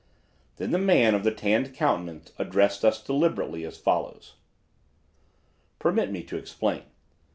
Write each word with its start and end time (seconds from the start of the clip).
Then 0.55 0.71
the 0.71 0.79
man 0.79 1.13
of 1.13 1.23
the 1.23 1.29
tanned 1.29 1.75
countenance 1.75 2.33
addressed 2.39 2.83
us 2.83 3.03
deliberately 3.03 3.63
as 3.65 3.77
follows: 3.77 4.33
"Permit 5.77 6.09
me 6.09 6.23
to 6.23 6.37
explain. 6.37 6.85